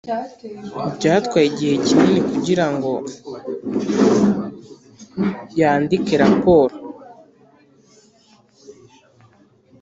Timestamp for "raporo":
6.23-6.75